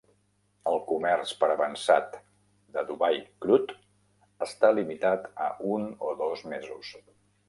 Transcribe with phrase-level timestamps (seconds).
[0.69, 2.15] El comerç per avançat
[2.77, 3.75] de Dubai Crude
[4.47, 6.91] està limitat a un o dos mesos.